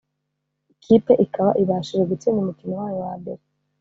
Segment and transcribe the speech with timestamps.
[0.73, 3.41] ikipe ikaba ibashije gutsinda umukino wayo wa mbere